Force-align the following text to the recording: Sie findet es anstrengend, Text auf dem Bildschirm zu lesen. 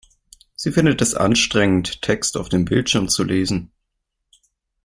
Sie 0.55 0.71
findet 0.71 0.99
es 1.03 1.13
anstrengend, 1.13 2.01
Text 2.01 2.35
auf 2.35 2.49
dem 2.49 2.65
Bildschirm 2.65 3.07
zu 3.07 3.23
lesen. 3.23 3.71